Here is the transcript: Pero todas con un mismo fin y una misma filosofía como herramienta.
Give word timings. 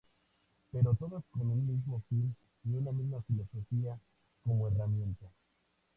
Pero 0.71 0.95
todas 0.95 1.23
con 1.29 1.43
un 1.51 1.67
mismo 1.67 2.01
fin 2.09 2.35
y 2.63 2.73
una 2.73 2.91
misma 2.91 3.21
filosofía 3.21 3.99
como 4.43 4.67
herramienta. 4.67 5.27